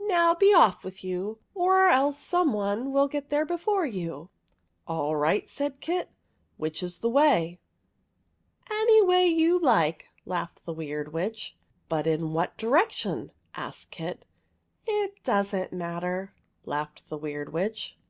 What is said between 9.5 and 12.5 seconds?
like," laughed the Weird Witch.'" But in